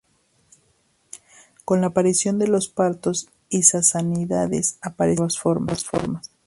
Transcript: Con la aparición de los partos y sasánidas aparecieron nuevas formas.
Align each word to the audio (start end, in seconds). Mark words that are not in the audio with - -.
Con 1.63 1.81
la 1.81 1.87
aparición 1.89 2.39
de 2.39 2.47
los 2.47 2.69
partos 2.69 3.29
y 3.49 3.61
sasánidas 3.61 4.79
aparecieron 4.81 5.29
nuevas 5.67 5.87
formas. 5.87 6.31